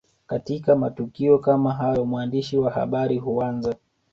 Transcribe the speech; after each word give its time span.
Katika 0.27 0.75
matukio 0.75 1.39
kama 1.39 1.73
hayo 1.73 2.05
mwandishi 2.05 2.57
wa 2.57 2.71
habari 2.71 3.17
huanza 3.17 3.75